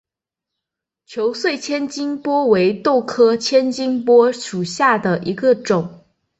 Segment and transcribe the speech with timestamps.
[1.05, 6.03] 球穗千斤拔为豆科千斤拔属下的一个种。